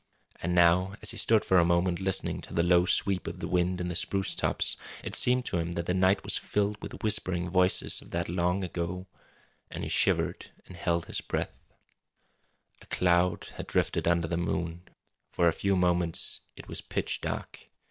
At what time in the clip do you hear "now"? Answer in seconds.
0.55-0.95